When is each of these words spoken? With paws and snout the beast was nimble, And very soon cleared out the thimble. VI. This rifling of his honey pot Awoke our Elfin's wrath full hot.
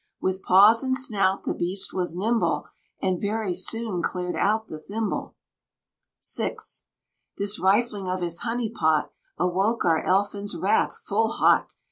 With 0.19 0.41
paws 0.41 0.83
and 0.83 0.97
snout 0.97 1.43
the 1.43 1.53
beast 1.53 1.93
was 1.93 2.15
nimble, 2.15 2.65
And 3.03 3.21
very 3.21 3.53
soon 3.53 4.01
cleared 4.01 4.35
out 4.35 4.67
the 4.67 4.79
thimble. 4.79 5.35
VI. 6.25 6.55
This 7.37 7.59
rifling 7.59 8.07
of 8.09 8.21
his 8.21 8.39
honey 8.39 8.71
pot 8.71 9.11
Awoke 9.37 9.85
our 9.85 10.03
Elfin's 10.03 10.55
wrath 10.55 10.97
full 11.05 11.27
hot. 11.33 11.75